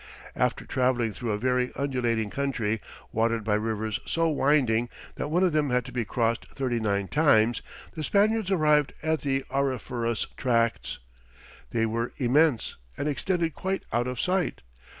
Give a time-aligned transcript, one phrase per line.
[0.35, 5.51] After travelling through a very undulating country, watered by rivers so winding that one of
[5.53, 7.61] them had to be crossed thirty nine times,
[7.93, 10.97] the Spaniards arrived at the auriferous tracts.
[11.69, 14.63] They were immense, and extended quite out of sight.